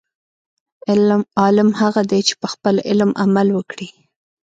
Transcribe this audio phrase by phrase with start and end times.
[1.39, 3.87] عالم هغه دی، چې په خپل علم عمل وکړي.